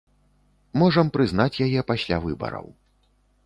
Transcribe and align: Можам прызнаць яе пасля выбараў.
Можам 0.83 1.11
прызнаць 1.19 1.61
яе 1.67 1.81
пасля 1.95 2.17
выбараў. 2.27 2.67